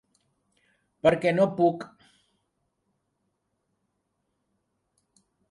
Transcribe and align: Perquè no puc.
Perquè 1.07 1.33
no 1.35 1.45
puc. 1.59 1.85